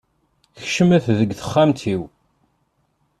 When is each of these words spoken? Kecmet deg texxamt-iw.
Kecmet 0.61 1.05
deg 1.19 1.31
texxamt-iw. 1.39 2.01